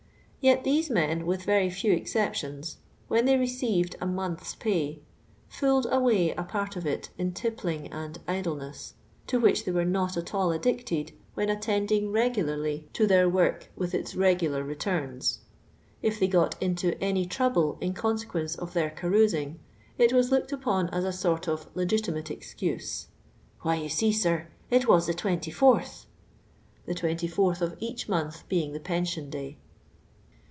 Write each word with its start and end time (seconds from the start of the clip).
Yet 0.43 0.63
these 0.63 0.89
men, 0.89 1.27
with 1.27 1.43
very 1.43 1.69
few 1.69 1.91
exceptions, 1.93 2.77
when 3.07 3.25
they 3.25 3.37
received 3.37 3.95
a 4.01 4.07
month's 4.07 4.55
p 4.55 4.73
ly, 4.73 4.99
fi)oled 5.55 5.87
away 5.91 6.31
a 6.31 6.41
part 6.41 6.75
of 6.75 6.83
it 6.87 7.11
iir 7.19 7.31
tippling 7.35 7.89
and 7.91 8.17
idleness, 8.27 8.95
to 9.27 9.39
which 9.39 9.65
ihey 9.65 9.73
were 9.75 9.85
not 9.85 10.17
at 10.17 10.33
all 10.33 10.51
addicted 10.51 11.11
when 11.35 11.51
attending 11.51 12.07
reifularly 12.07 12.91
to 12.93 13.05
their 13.05 13.29
work 13.29 13.69
with 13.75 13.93
its 13.93 14.15
re^'uhir 14.15 14.65
returns. 14.65 15.41
If 16.01 16.19
they 16.19 16.27
got 16.27 16.59
into 16.59 16.97
any 16.99 17.27
trouble 17.27 17.77
in 17.79 17.93
consequence 17.93 18.55
of 18.55 18.73
their 18.73 18.89
carousing, 18.89 19.59
it 19.99 20.11
was 20.11 20.31
looked 20.31 20.51
upon 20.51 20.89
as 20.89 21.03
a 21.03 21.13
sort 21.13 21.47
of 21.47 21.69
legitimate 21.75 22.31
excuse, 22.31 23.09
Why 23.61 23.75
you 23.75 23.89
see, 23.89 24.11
sir, 24.11 24.47
it 24.71 24.87
was 24.87 25.05
the 25.05 25.13
24th*' 25.13 26.05
(the 26.87 26.95
24 26.95 27.53
th 27.57 27.61
of 27.61 27.77
each 27.79 28.09
month 28.09 28.49
being 28.49 28.73
the 28.73 28.79
pension 28.79 29.29
day). 29.29 29.59